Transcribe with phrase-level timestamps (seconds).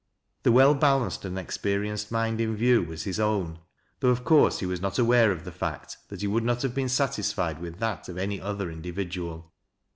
[0.41, 3.59] The well balanced and experienced mind in view was his own,
[3.99, 6.73] though of course he was not aware of the fact that he would not have
[6.73, 9.53] been satisfied with that of any other in dividual.